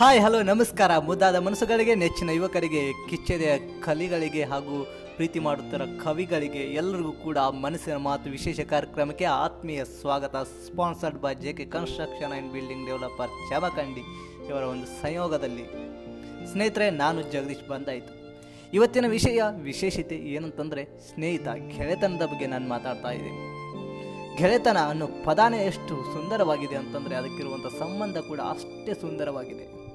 [0.00, 0.98] Hi, hello, ನಮಸ್ಕಾರ.
[0.98, 4.84] ಮುದ್ದಾದ ಮನಸ್ಸುಗಳಿಗೆ, ನೆಚ್ಚಿನ ಯುವಕರಿಗೆ, ಕಿಚ್ಚೆದೆಯ ಕಲಿಗಳಿಗೆ ಹಾಗೂ
[5.16, 10.36] ಪ್ರೀತಿ ಮಾಡುತ್ತಿರೋ ಕವಿಗಳಿಗೆ ಎಲ್ಲರಿಗೂ ಕೂಡ ಮನಸ್ಸಿನ ಮಾತು ವಿಶೇಷ ಕಾರ್ಯಕ್ರಮಕ್ಕೆ ಆತ್ಮೀಯ ಸ್ವಾಗತ.
[10.36, 14.00] Sponsored by J K construction and building developer Chamakandi
[14.48, 15.64] ಇವರ ಒಂದು ಸಂಯೋಗದಲ್ಲಿ.
[16.52, 18.14] ಸ್ನೇಹಿತರೆ, ನಾನು ಜಗದೀಶ್ ಬಂದಾಯಿತು.
[18.74, 20.84] ಇವತ್ತಿನ ವಿಷಯ ವಿಶೇಷತೆ ಏನಂತಂದರೆ,
[21.14, 23.40] ಸ್ನೇಹಿತ ಗೆಳೆತನದ ಬಗ್ಗೆ ನಾನು ಮಾತಾಡ್ತಾ ಇದ್ದೀನಿ.
[24.36, 29.87] ಗೆಳೆತನ ಅನ್ನೋ ಪದಾನೇ ಎಷ್ಟು ಸುಂದರವಾಗಿದೆ ಅಂತಂದರೆ, ಅದಕ್ಕಿರುವಂಥ ಸಂಬಂಧ ಕೂಡ ಅಷ್ಟೇ ಸುಂದರವಾಗಿದೆ.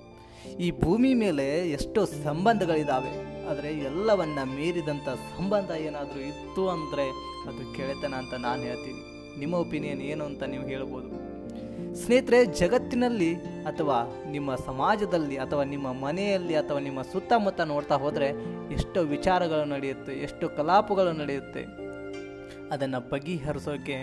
[0.59, 7.05] ಈ ಭೂಮಿ ಮೇಲೆ ಎಷ್ಟೋ ಸಂಬಂಧಗಳಿದ್ದಾವೆ ಆದರೆ ಎಲ್ಲವನ್ನ ಮೀರಿದಂಥ ಸಂಬಂಧ ಏನಾದರೂ ಇತ್ತು ಅಂದರೆ
[7.49, 9.01] ಅದು ಕೆಳೆತನ ಅಂತ ನಾನು ಹೇಳ್ತೀನಿ.
[9.39, 11.09] ನಿಮ್ಮ ಒಪಿನಿಯನ್ ಏನು ಅಂತ ನೀವು ಹೇಳ್ಬೋದು.
[11.95, 13.35] ಸ್ನೇಹಿತರೆ, ಜಗತ್ತಿನಲ್ಲಿ
[13.65, 13.97] ಅಥವಾ
[14.31, 18.29] ನಿಮ್ಮ ಸಮಾಜದಲ್ಲಿ ಅಥವಾ ನಿಮ್ಮ ಮನೆಯಲ್ಲಿ ಅಥವಾ ನಿಮ್ಮ ಸುತ್ತಮುತ್ತ ನೋಡ್ತಾ ಹೋದರೆ
[18.73, 21.63] ಎಷ್ಟೋ ವಿಚಾರಗಳು ನಡೆಯುತ್ತೆ, ಎಷ್ಟು ಕಲಾಪಗಳು ನಡೆಯುತ್ತೆ.
[22.71, 23.97] ಅದನ್ನು ಬಗೆಹರಿಸೋಕೆ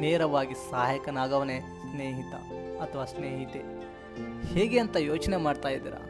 [0.00, 2.34] ನೇರವಾಗಿ ಸಹಾಯಕನಾಗವನೇ ಸ್ನೇಹಿತ
[2.82, 3.81] ಅಥವಾ ಸ್ನೇಹಿತೆ.
[4.54, 6.00] ಹೇಗೆ ಅಂತ ಯೋಚನೆ ಮಾಡ್ತಾ ಇದ್ದೀರಾ?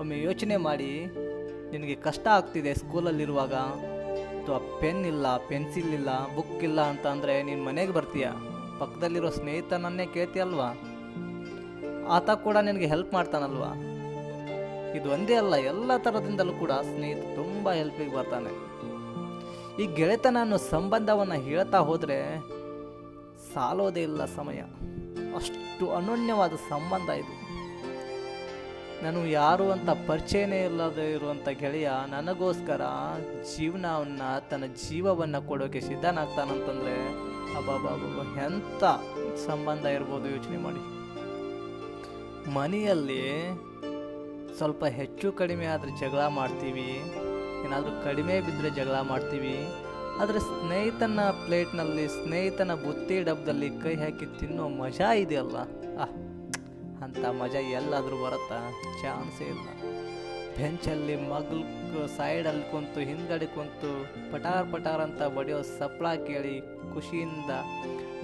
[0.00, 1.06] ಒಮ್ಮೆ ಯೋಚನೆ ಮಾಡಿ,
[1.70, 3.54] ನಿನಗೆ ಕಷ್ಟ ಆಗ್ತಿದೆ ಸ್ಕೂಲಲ್ಲಿರುವಾಗ,
[4.40, 8.28] ಅಥವಾ ಪೆನ್ ಇಲ್ಲ, ಪೆನ್ಸಿಲ್ ಇಲ್ಲ, ಬುಕ್ ಇಲ್ಲ ಅಂತ ಅಂದರೆ ನೀನು ಮನೆಗೆ ಬರ್ತೀಯ?
[8.78, 10.68] ಪಕ್ಕದಲ್ಲಿರೋ ಸ್ನೇಹಿತನನ್ನೇ ಕೇಳ್ತೀಯಲ್ವಾ?
[12.08, 13.72] ಆತ ಕೂಡ ನಿನಗೆ ಹೆಲ್ಪ್ ಮಾಡ್ತಾನಲ್ವಾ?
[14.96, 18.52] ಇದು ಒಂದೇ ಅಲ್ಲ, ಎಲ್ಲ ಥರದಿಂದಲೂ ಕೂಡ ಸ್ನೇಹಿತ ತುಂಬ ಹೆಲ್ಪಿಗೆ ಬರ್ತಾನೆ.
[19.82, 22.18] ಈ ಗೆಳೆತನ ಅನ್ನೋ ಸಂಬಂಧವನ್ನು ಹೇಳ್ತಾ ಹೋದರೆ
[23.54, 24.62] ಸಾಲೋದೇ ಇಲ್ಲ ಸಮಯ.
[25.36, 27.34] ಅಷ್ಟು ಅನನ್ಯವಾದ ಸಂಬಂಧ ಇದು.
[29.04, 32.82] ನಾನು ಯಾರು ಅಂತ ಪರಿಚಯನೇ ಇಲ್ಲದೆ ಇರುವಂಥ ಗೆಳೆಯ ನನಗೋಸ್ಕರ
[33.50, 36.94] ಜೀವನವನ್ನು ತನ್ನ ಜೀವವನ್ನು ಕೊಡೋಕೆ ಸಿದ್ಧನಾಗ್ತಾನಂತಂದರೆ
[37.56, 38.84] ಅಬ್ಬಾಬಾಬಾಬ ಎಂಥ
[39.46, 40.82] ಸಂಬಂಧ ಇರ್ಬೋದು ಯೋಚನೆ ಮಾಡಿ.
[42.50, 43.22] ಮನೆಯಲ್ಲಿ
[44.56, 46.88] ಸ್ವಲ್ಪ ಹೆಚ್ಚು ಕಡಿಮೆ ಆದರೆ ಜಗಳ ಮಾಡ್ತೀವಿ,
[47.64, 49.54] ಏನಾದರೂ ಕಡಿಮೆ ಬಿದ್ದರೆ ಜಗಳ ಮಾಡ್ತೀವಿ
[50.20, 55.56] ಆದರೆ ಸ್ನೇಹಿತನ ಪ್ಲೇಟ್ನಲ್ಲಿ, ಸ್ನೇಹಿತನ ಬುತ್ತಿ ಡಬ್ಬದಲ್ಲಿ ಕೈ ಹಾಕಿ ತಿನ್ನೋ ಮಜಾ ಇದೆಯಲ್ಲ?
[56.00, 56.14] ಆಹ್,
[57.04, 58.58] ಅಂಥ ಮಜಾ ಎಲ್ಲಾದರೂ ಬರುತ್ತಾ?
[59.02, 59.66] ಚಾನ್ಸೇ ಇಲ್ಲ.
[60.56, 61.62] ಬೆಂಚಲ್ಲಿ ಮಗಲ್
[62.16, 63.90] ಸೈಡಲ್ಲಿ ಕುಂತು, ಹಿಂದಡೆ ಕುಂತು,
[64.32, 66.60] ಪಟಾರ್ ಪಟಾರ್ ಅಂತ ಬಡಿಯೋ ಸಪ್ಳ ಕೇಳಿ
[66.94, 67.50] ಖುಷಿಯಿಂದ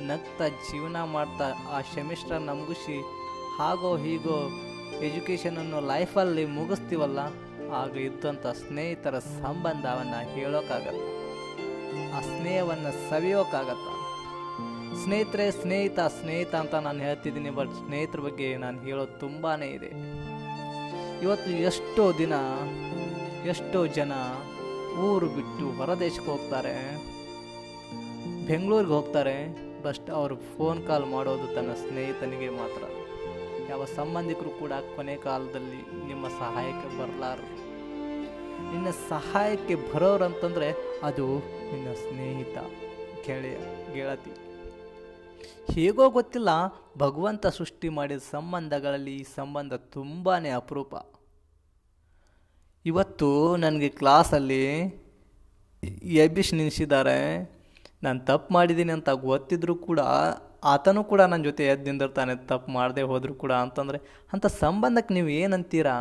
[0.01, 2.99] ನಗ್ತಾ ಜೀವನ ಮಾಡ್ತಾ ಆ ಸೆಮಿಸ್ಟ್ರ ನಮಗುಷಿ
[3.59, 4.39] ಹಾಗೋ ಹೀಗೋ
[5.01, 7.19] ಎಜುಕೇಷನನ್ನು ಲೈಫಲ್ಲಿ ಮುಗಿಸ್ತೀವಲ್ಲ,
[7.72, 11.20] ಆಗ ಇದ್ದಂಥ ಸ್ನೇಹಿತರ ಸಂಬಂಧವನ್ನು ಹೇಳೋಕ್ಕಾಗತ್ತ
[12.17, 13.89] ಆ ಸ್ನೇಹವನ್ನು ಸವಿಯೋಕ್ಕಾಗತ್ತ
[15.03, 19.91] ಸ್ನೇಹಿತರೆ, ಸ್ನೇಹಿತ ಸ್ನೇಹಿತ ಅಂತ ನಾನು ಹೇಳ್ತಿದ್ದೀನಿ, ಬಟ್ ಸ್ನೇಹಿತರ ಬಗ್ಗೆ ನಾನು ಹೇಳೋದು ತುಂಬಾ ಇದೆ.
[21.23, 22.34] ಇವತ್ತು ಎಷ್ಟೋ ದಿನ,
[23.47, 24.12] ಎಷ್ಟೋ ಜನ
[24.99, 26.75] ಊರು ಬಿಟ್ಟು ಹೊರದೇಶಕ್ಕೆ ಹೋಗ್ತಾರೆ,
[28.47, 29.37] ಬೆಂಗಳೂರಿಗೆ ಹೋಗ್ತಾರೆ
[29.83, 32.83] ಬಸ್ಟ್ ಅವರು ಫೋನ್ ಕಾಲ್ ಮಾಡೋದು ತನ್ನ ಸ್ನೇಹಿತನಿಗೆ ಮಾತ್ರ.
[33.71, 37.51] ಯಾವ ಸಂಬಂಧಿಕರು ಕೂಡ ಕೊನೆ ಕಾಲದಲ್ಲಿ ನಿಮ್ಮ ಸಹಾಯಕ್ಕೆ ಬರಲಾರರು.
[38.72, 40.69] ನಿನ್ನ ಸಹಾಯಕ್ಕೆ ಬರೋರು ಅಂತಂದರೆ
[41.09, 41.27] ಅದು
[41.69, 42.56] ನಿನ್ನ ಸ್ನೇಹಿತ,
[43.27, 43.59] ಗೆಳೆಯ,
[43.94, 44.33] ಗೆಳತಿ.
[45.75, 46.50] ಹೇಗೋ ಗೊತ್ತಿಲ್ಲ,
[46.99, 50.94] ಭಗವಂತ ಸೃಷ್ಟಿ ಮಾಡಿದ ಸಂಬಂಧಗಳಲ್ಲಿ ಈ ಸಂಬಂಧ ತುಂಬಾ ಅಪರೂಪ.
[52.84, 53.28] ಇವತ್ತು
[53.65, 54.62] ನನಗೆ ಕ್ಲಾಸಲ್ಲಿ
[56.25, 57.19] ಎಬ್ಬಿಸಿ ನಿಲ್ಲಿಸಿದ್ದಾರೆ
[58.05, 60.00] ನಾನು ತಪ್ಪು ಮಾಡಿದ್ದೀನಿ ಅಂತ ಗೊತ್ತಿದ್ರೂ ಕೂಡ
[60.72, 63.99] ಆತನೂ ಕೂಡ ನನ್ನ ಜೊತೆ ಎದ್ದು ನಿಂದಿರ್ತಾನೆ ತಪ್ಪು ಮಾಡದೆ ಹೋದರೂ ಕೂಡ ಅಂತಂದರೆ,
[64.33, 65.97] ಅಂಥ ಸಂಬಂಧಕ್ಕೆ ನೀವು ಏನಂತೀರಾ?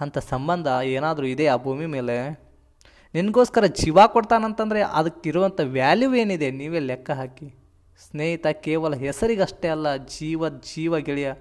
[0.00, 2.16] ಅಂಥ ಸಂಬಂಧ ಏನಾದರೂ ಇದೆ ಆ ಭೂಮಿ ಮೇಲೆ?
[3.14, 6.50] ನಿನಗೋಸ್ಕರ ಜೀವ ಕೊಡ್ತಾನಂತಂದರೆ ಅದಕ್ಕಿರುವಂಥ ವ್ಯಾಲ್ಯೂ ಏನಿದೆ?
[6.50, 7.54] ನೀವೇ ಲೆಕ್ಕ ಹಾಕಿ.
[8.10, 11.32] ಸ್ನೇಹಿತ, ಕೇವಲ ಹೆಸರಿಗಷ್ಟೇ ಅಲ್ಲ, ಜೀವ ಜೀವ ಗೆಳೆಯ.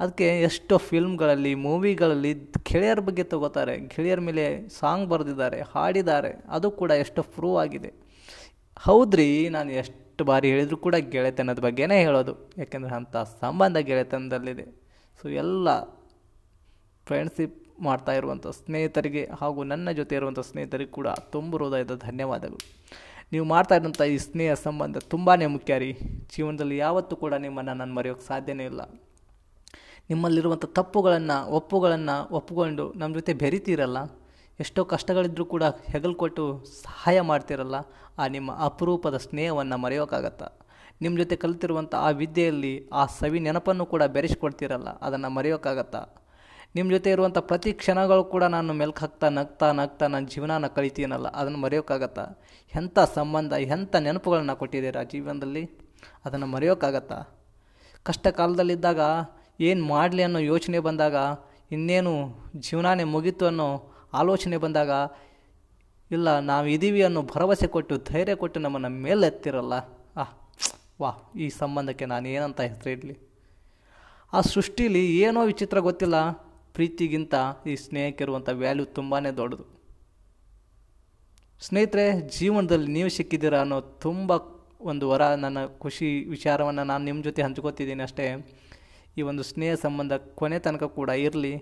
[0.00, 3.78] ಅದಕ್ಕೆ ಎಷ್ಟೋ ಫಿಲ್ಮ್ಗಳಲ್ಲಿ ಮೂವಿಗಳಲ್ಲಿ ಗೆಳೆಯರ ಬಗ್ಗೆ ತಗೋತಾರೆ.
[3.78, 6.44] ಗೆಳೆಯರ ಮೇಲೆ ಸಾಂಗ್ ಬರೆದಿದ್ದಾರೆ, ಹಾಡಿದ್ದಾರೆ.
[6.48, 7.92] ಅದು ಕೂಡ ಎಷ್ಟು ಪ್ರೂವ್ ಆಗಿದೆ.
[8.78, 12.50] ಹೌದ್ರಿ, ನಾನು ಎಷ್ಟು ಬಾರಿ ಹೇಳಿದರೂ ಕೂಡ ಗೆಳೆತನದ ಬಗ್ಗೆನೇ ಹೇಳೋದು.
[12.58, 14.64] ಯಾಕೆಂದರೆ ಅಂಥ ಸಂಬಂಧ ಗೆಳೆತನದಲ್ಲಿದೆ.
[15.22, 15.80] ಸೊ ಎಲ್ಲ
[17.06, 22.58] ಫ್ರೆಂಡ್ಶಿಪ್ ಮಾಡ್ತಾ ಇರುವಂಥ ಸ್ನೇಹಿತರಿಗೆ ಹಾಗೂ ನನ್ನ ಜೊತೆ ಇರುವಂಥ ಸ್ನೇಹಿತರಿಗೆ ಕೂಡ ತುಂಬ ಹೃದಯದ ಧನ್ಯವಾದಗಳು.
[23.32, 25.92] ನೀವು ಮಾಡ್ತಾ ಇರುವಂಥ ಈ ಸ್ನೇಹ ಸಂಬಂಧ ತುಂಬಾ ಮುಖ್ಯ ರೀ.
[26.36, 28.80] ಜೀವನದಲ್ಲಿ ಯಾವತ್ತೂ ಕೂಡ ನಿಮ್ಮನ್ನು ನಾನು ಮರೆಯೋಕ್ಕೆ ಸಾಧ್ಯನೇ ಇಲ್ಲ.
[30.10, 33.98] ನಿಮ್ಮಲ್ಲಿರುವಂಥ ತಪ್ಪುಗಳನ್ನು, ಒಪ್ಪುಗಳನ್ನು ಒಪ್ಪಿಕೊಂಡು ನಮ್ಮ ಜೊತೆ ಬೆರಿತೀರಲ್ಲ?
[34.60, 37.74] ಎಷ್ಟೋ ಕಷ್ಟಗಳಿದ್ದರೂ ಕೂಡ ಹೆಗಲು ಕೊಟ್ಟು ಸಹಾಯ ಮಾಡ್ತಿರಲ್ಲ?
[38.18, 40.48] ಆ ನಿಮ್ಮ ಅಪರೂಪದ ಸ್ನೇಹವನ್ನು ಮರೆಯೋಕ್ಕಾಗತ್ತಾ
[41.02, 44.88] ನಿಮ್ಮ ಜೊತೆ ಕಲಿತಿರುವಂಥ ಆ ವಿದ್ಯೆಯಲ್ಲಿ ಆ ಸವಿ ನೆನಪನ್ನು ಕೂಡ ಬೆರೆಸಿಕೊಡ್ತಿರಲ್ಲ?
[44.98, 46.19] ಅದನ್ನು ಮರೆಯೋಕ್ಕಾಗತ್ತಾ
[46.74, 51.58] ನಿಮ್ಮ ಜೊತೆ ಇರುವಂಥ ಪ್ರತಿ ಕ್ಷಣಗಳು ಕೂಡ ನಾನು ಮೆಲ್ಕು ಹಾಕ್ತಾ ನಗ್ತಾ ನಗ್ತಾ ನನ್ನ ಜೀವನನ ಕಳಿತೀನಲ್ಲ ಅದನ್ನು
[51.58, 52.24] ಮರೆಯೋಕ್ಕಾಗತ್ತಾ
[52.76, 55.70] ಎಂಥ ಸಂಬಂಧ ಎಂಥ ನೆನಪುಗಳನ್ನ ಕೊಟ್ಟಿದ್ದೀರಾ ಜೀವನದಲ್ಲಿ?
[56.24, 57.18] ಅದನ್ನು ಮರೆಯೋಕ್ಕಾಗತ್ತಾ
[58.02, 59.00] ಕಷ್ಟ ಕಾಲದಲ್ಲಿದ್ದಾಗ
[59.60, 61.16] ಏನು ಮಾಡಲಿ ಅನ್ನೋ ಯೋಚನೆ ಬಂದಾಗ,
[61.72, 62.12] ಇನ್ನೇನು
[62.56, 64.90] ಜೀವನಾನೇ ಮುಗೀತು ಅನ್ನೋ ಆಲೋಚನೆ ಬಂದಾಗ,
[66.10, 69.72] ಇಲ್ಲ, ನಾವು ಇದ್ದೀವಿ ಅನ್ನೋ ಭರವಸೆ ಕೊಟ್ಟು, ಧೈರ್ಯ ಕೊಟ್ಟು ನಮ್ಮನ್ನು ಮೇಲೆತ್ತಿರಲ್ಲ?
[70.16, 70.24] ಆ,
[71.00, 73.18] ವಾ, ಈ ಸಂಬಂಧಕ್ಕೆ ನಾನು ಏನಂತ ಹೆಸರಿಡಲಿ
[74.32, 76.14] ಆ ಸೃಷ್ಟಿಲಿ ಏನೋ ವಿಚಿತ್ರ ಗೊತ್ತಿಲ್ಲ
[76.74, 77.34] ಪ್ರೀತಿಗಿಂತ
[77.72, 79.64] ಈ ಸ್ನೇಹಕ್ಕಿರುವಂಥ ವ್ಯಾಲ್ಯೂ ತುಂಬಾ ದೊಡ್ಡದು.
[81.66, 82.04] ಸ್ನೇಹಿತರೆ,
[82.36, 84.30] ಜೀವನದಲ್ಲಿ ನೀವು ಸಿಕ್ಕಿದ್ದೀರಾ ಅನ್ನೋ ತುಂಬ
[84.90, 88.26] ಒಂದು ವರ, ನನ್ನ ಖುಷಿ ವಿಚಾರವನ್ನು ನಾನು ನಿಮ್ಮ ಜೊತೆ ಹಂಚ್ಕೋತಿದ್ದೀನಿ ಅಷ್ಟೇ.
[89.18, 91.54] ಈ ಒಂದು ಸ್ನೇಹ ಸಂಬಂಧ ಕೊನೆ ತನಕ ಕೂಡ ಇರಲಿ.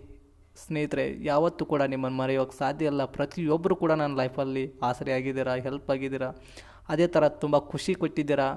[0.65, 3.03] ಸ್ನೇಹಿತರೆ, ಯಾವತ್ತೂ ಕೂಡ ನಿಮ್ಮನ್ನು ಮರೆಯೋಕ್ಕೆ ಸಾಧ್ಯ ಇಲ್ಲ.
[3.17, 6.31] ಪ್ರತಿಯೊಬ್ಬರು ಕೂಡ ನನ್ನ ಲೈಫಲ್ಲಿ ಆಸರೆ ಆಗಿದ್ದೀರಾ ಹೆಲ್ಪ್ ಆಗಿದ್ದೀರಾ,
[6.93, 8.49] ಅದೇ ಥರ ತುಂಬ ಖುಷಿ ಕೊಟ್ಟಿದ್ದೀರಾ,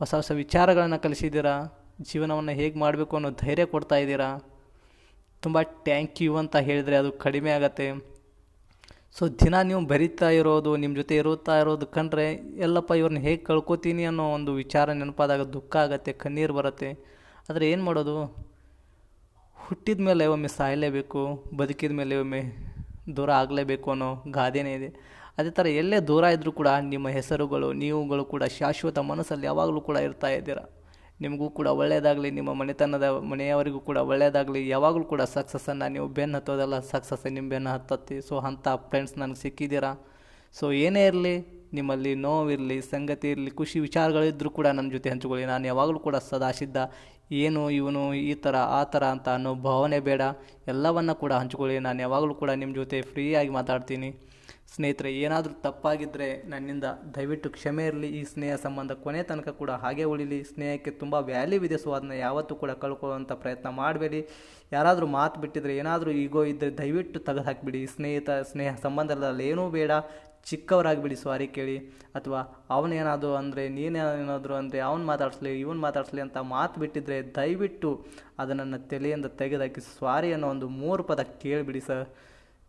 [0.00, 1.54] ಹೊಸ ಹೊಸ ವಿಚಾರಗಳನ್ನು ಕಲಿಸಿದ್ದೀರಾ,
[2.10, 4.28] ಜೀವನವನ್ನು ಹೇಗೆ ಮಾಡಬೇಕು ಅನ್ನೋ ಧೈರ್ಯ ಕೊಡ್ತಾ ಇದ್ದೀರಾ
[5.42, 7.86] ತುಂಬ ಟ್ಯಾಂಕ್ ಯು ಅಂತ ಹೇಳಿದರೆ ಅದು ಕಡಿಮೆ ಆಗತ್ತೆ.
[9.16, 12.26] ಸೊ ದಿನ ನೀವು ಬರಿತಾ ಇರೋದು ನಿಮ್ಮ ಜೊತೆ ಇರುತ್ತಾ ಇರೋದು ಕಂಡ್ರೆ,
[12.66, 16.90] ಎಲ್ಲಪ್ಪ ಇವ್ರನ್ನ ಹೇಗೆ ಕಳ್ಕೊತೀನಿ ಅನ್ನೋ ಒಂದು ವಿಚಾರ ನೆನಪಾದಾಗ ದುಃಖ ಆಗತ್ತೆ, ಕಣ್ಣೀರು ಬರುತ್ತೆ.
[17.50, 18.16] ಆದರೆ ಏನು ಮಾಡೋದು?
[19.56, 21.22] ಹುಟ್ಟಿದ ಮೇಲೆ ಒಮ್ಮೆ ಸಾಯಲೇಬೇಕು,
[21.60, 22.42] ಬದುಕಿದ ಮೇಲೆ ಒಮ್ಮೆ
[23.16, 24.90] ದೂರ ಆಗಲೇಬೇಕು ಅನ್ನೋ ಗಾದೆನೇ ಇದೆ.
[25.38, 30.28] ಅದೇ ಥರ ಎಲ್ಲೇ ದೂರ ಇದ್ದರೂ ಕೂಡ ನಿಮ್ಮ ಹೆಸರುಗಳು, ನೀವುಗಳು ಕೂಡ ಶಾಶ್ವತ ಮನಸ್ಸಲ್ಲಿ ಯಾವಾಗಲೂ ಕೂಡ ಇರ್ತಾ
[30.38, 30.60] ಇದ್ದೀರ.
[31.20, 37.24] ನಿಮಗೂ ಕೂಡ ಒಳ್ಳೆಯದಾಗಲಿ ನಿಮ್ಮ ಮನೆತನದ ಮನೆಯವರಿಗೂ ಕೂಡ ಒಳ್ಳೆಯದಾಗಲಿ ಯಾವಾಗಲೂ ಕೂಡ ಸಕ್ಸಸ್ಸನ್ನು ನೀವು ಬೆನ್ನು ಹತ್ತೋದಲ್ಲ ಸಕ್ಸಸ್
[37.36, 38.16] ನಿಮ್ಮ ಬೆನ್ನು ಹತ್ತತ್ತಿ.
[38.28, 39.92] ಸೊ ಅಂಥ ಫ್ರೆಂಡ್ಸ್ ನನಗೆ ಸಿಕ್ಕಿದ್ದೀರಾ?
[40.58, 41.34] ಸೊ ಏನೇ ಇರಲಿ,
[41.76, 45.46] ನಿಮ್ಮಲ್ಲಿ ನೋವಿರಲಿ, ಸಂಗತಿ ಇರಲಿ, ಖುಷಿ ವಿಚಾರಗಳಿದ್ದರೂ ಕೂಡ ನನ್ನ ಜೊತೆ ಹಂಚಿಕೊಳ್ಳಿ.
[45.52, 46.78] ನಾನು ಯಾವಾಗಲೂ ಕೂಡ ಸದಾ ಸಿದ್ಧ
[47.42, 50.22] ಏನು ಇವನು ಈ ಥರ, ಆ ಥರ ಅಂತ ಅನ್ನೋ ಭಾವನೆ ಬೇಡ.
[50.72, 51.76] ಎಲ್ಲವನ್ನು ಕೂಡ ಹಂಚಿಕೊಳ್ಳಿ.
[51.78, 54.10] ನಾನು ಯಾವಾಗಲೂ ಕೂಡ ನಿಮ್ಮ ಜೊತೆ ಫ್ರೀಯಾಗಿ ಮಾತಾಡ್ತೀನಿ.
[54.74, 56.86] ಸ್ನೇಹಿತರೆ, ಏನಾದರೂ ತಪ್ಪಾಗಿದ್ದರೆ ನನ್ನಿಂದ
[57.16, 58.08] ದಯವಿಟ್ಟು ಕ್ಷಮೆ ಇರಲಿ.
[58.18, 60.40] ಈ ಸ್ನೇಹ ಸಂಬಂಧ ಕೊನೆ ತನಕ ಕೂಡ ಹಾಗೆ ಉಳಿಲಿ.
[60.50, 64.20] ಸ್ನೇಹಕ್ಕೆ ತುಂಬ ವ್ಯಾಲ್ಯೂ ಇದೆ ಸೊ ಅದನ್ನ ಯಾವತ್ತೂ ಕೂಡ ಕಳ್ಕೊಳ್ಳುವಂಥ ಪ್ರಯತ್ನ ಮಾಡಬೇಡಿ.
[64.72, 67.82] ಯಾರಾದರೂ ಮಾತು ಬಿಟ್ಟಿದ್ರೆ, ಏನಾದರೂ ಈಗೋ ಇದ್ದರೆ ದಯವಿಟ್ಟು ತೆಗೆದು ಹಾಕಿಬಿಡಿ.
[67.94, 69.92] ಸ್ನೇಹಿತ, ಸ್ನೇಹ ಸಂಬಂಧದಲ್ಲಿ ಏನೂ ಬೇಡ.
[70.48, 71.78] ಚಿಕ್ಕವರಾಗಿಬಿಡಿ ಸಾರಿ ಕೇಳಿ.
[72.18, 72.40] ಅಥವಾ
[72.76, 77.90] ಅವನೇನಾದರೂ ಅಂದರೆ ನೀನೇನಾದರೂ ಅಂದರೆ, ಅವನು ಮಾತಾಡಿಸ್ಲಿ, ಇವನು ಮಾತಾಡಿಸ್ಲಿ ಅಂತ ಮಾತು ಬಿಟ್ಟಿದ್ರೆ ದಯವಿಟ್ಟು
[78.42, 82.04] ಅದನ್ನು ತಲೆಯಿಂದ ತೆಗೆದಾಕಿ ಸ್ವಾರಿ ಅನ್ನೋ ಒಂದು ಮೂರು ಪದ ಕೇಳಿಬಿಡಿ ಸರ್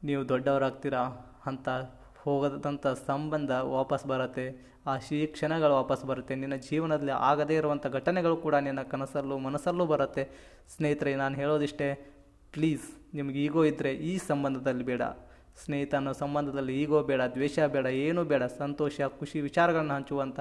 [0.03, 1.01] ನೀವು ದೊಡ್ಡವರಾಗ್ತೀರಾ
[1.45, 1.69] ಅಂತ
[2.17, 4.69] ಹೋಗದಂಥ ಸಂಬಂಧ ವಾಪಸ್ ಬರುತ್ತೆ.
[4.87, 6.35] ಆ ಶಿಕ್ಷಣಗಳು ಕ್ಷಣಗಳು ವಾಪಸ್ ಬರುತ್ತೆ.
[6.35, 10.29] ನಿನ್ನ ಜೀವನದಲ್ಲಿ ಆಗದೇ ಇರುವಂಥ ಘಟನೆಗಳು ಕೂಡ ನಿನ್ನ ಕನಸಲ್ಲೂ ಮನಸ್ಸಲ್ಲೂ ಬರುತ್ತೆ.
[10.75, 11.87] ಸ್ನೇಹಿತರೆ, ನಾನು ಹೇಳೋದಿಷ್ಟೇ
[12.53, 15.01] ಪ್ಲೀಸ್ ನಿಮ್ಗೆ ಈಗೋ ಇದ್ದರೆ ಈ ಸಂಬಂಧದಲ್ಲಿ ಬೇಡ.
[15.63, 18.43] ಸ್ನೇಹಿತ ಅನ್ನೋ ಸಂಬಂಧದಲ್ಲಿ ಈಗೋ ಬೇಡ, ದ್ವೇಷ ಬೇಡ, ಏನೂ ಬೇಡ.
[18.43, 20.39] ಸಂತೋಷ, ಖುಷಿ, ವಿಚಾರಗಳನ್ನು ಹಂಚುವಂಥ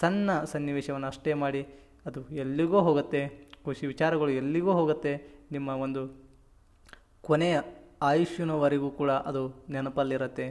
[0.00, 1.62] ಸಣ್ಣ ಸನ್ನಿವೇಶವನ್ನು ಅಷ್ಟೇ ಮಾಡಿ,
[2.06, 3.48] ಅದು ಎಲ್ಲಿಗೋ ಹೋಗುತ್ತೆ.
[3.64, 5.12] ಖುಷಿ, ವಿಚಾರಗಳು ಎಲ್ಲಿಗೋ ಹೋಗುತ್ತೆ.
[5.52, 6.02] ನಿಮ್ಮ ಒಂದು
[7.22, 7.60] ಕೊನೆಯ
[8.08, 10.46] ಆಯುಷ್ಯನವರೆಗೂ ಕೂಡ ಅದು ನೆನಪಲ್ಲಿರುತ್ತೆ.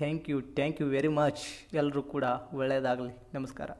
[0.00, 1.42] Thank you thank you very much
[1.80, 2.24] ಎಲ್ಲರೂ ಕೂಡ
[2.60, 3.70] ಒಳ್ಳೆಯದಾಗಲಿ ನಮಸ್ಕಾರ.